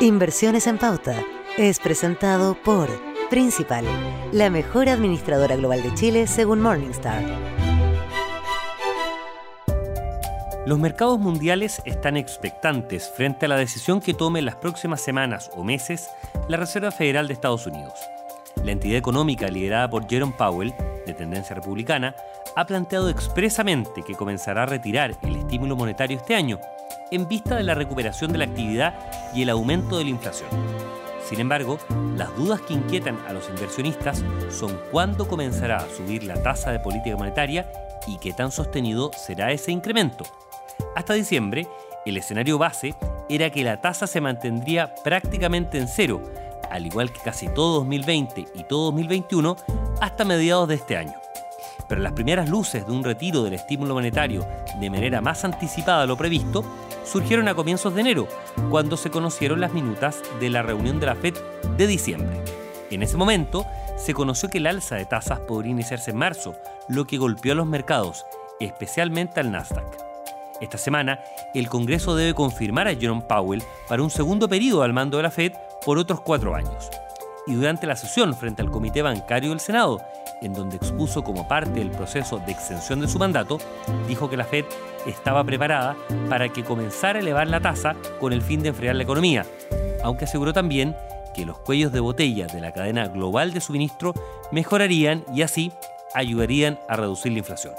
[0.00, 1.24] Inversiones en Pauta
[1.56, 2.88] es presentado por
[3.30, 3.84] Principal,
[4.30, 7.20] la mejor administradora global de Chile según Morningstar.
[10.66, 15.50] Los mercados mundiales están expectantes frente a la decisión que tome en las próximas semanas
[15.56, 16.08] o meses
[16.46, 17.94] la Reserva Federal de Estados Unidos.
[18.62, 20.72] La entidad económica liderada por Jerome Powell,
[21.08, 22.14] de tendencia republicana,
[22.54, 26.60] ha planteado expresamente que comenzará a retirar el estímulo monetario este año,
[27.10, 28.94] en vista de la recuperación de la actividad
[29.34, 30.48] y el aumento de la inflación.
[31.28, 31.78] Sin embargo,
[32.16, 36.80] las dudas que inquietan a los inversionistas son cuándo comenzará a subir la tasa de
[36.80, 37.70] política monetaria
[38.06, 40.24] y qué tan sostenido será ese incremento.
[40.96, 41.68] Hasta diciembre,
[42.06, 42.94] el escenario base
[43.28, 46.22] era que la tasa se mantendría prácticamente en cero,
[46.70, 49.56] al igual que casi todo 2020 y todo 2021,
[50.00, 51.14] hasta mediados de este año.
[51.88, 54.46] Pero las primeras luces de un retiro del estímulo monetario
[54.78, 56.64] de manera más anticipada a lo previsto
[57.04, 58.28] surgieron a comienzos de enero,
[58.70, 61.34] cuando se conocieron las minutas de la reunión de la Fed
[61.76, 62.42] de diciembre.
[62.90, 66.54] En ese momento, se conoció que el alza de tasas podría iniciarse en marzo,
[66.88, 68.26] lo que golpeó a los mercados,
[68.60, 69.86] especialmente al Nasdaq.
[70.60, 71.20] Esta semana,
[71.54, 75.30] el Congreso debe confirmar a Jerome Powell para un segundo periodo al mando de la
[75.30, 75.52] Fed
[75.84, 76.90] por otros cuatro años.
[77.48, 80.02] Y durante la sesión frente al Comité Bancario del Senado,
[80.42, 83.56] en donde expuso como parte del proceso de extensión de su mandato,
[84.06, 84.66] dijo que la Fed
[85.06, 85.96] estaba preparada
[86.28, 89.46] para que comenzara a elevar la tasa con el fin de enfriar la economía,
[90.04, 90.94] aunque aseguró también
[91.34, 94.12] que los cuellos de botella de la cadena global de suministro
[94.52, 95.72] mejorarían y así
[96.14, 97.72] ayudarían a reducir la inflación.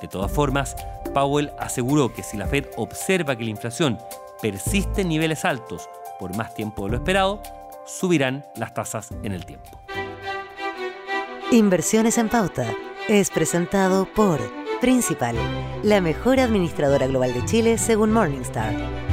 [0.00, 0.76] De todas formas,
[1.12, 3.98] Powell aseguró que si la Fed observa que la inflación
[4.40, 5.88] persiste en niveles altos
[6.20, 7.42] por más tiempo de lo esperado,
[7.90, 9.80] subirán las tasas en el tiempo.
[11.50, 12.72] Inversiones en Pauta
[13.08, 14.40] es presentado por
[14.80, 15.36] Principal,
[15.82, 19.09] la mejor administradora global de Chile según Morningstar.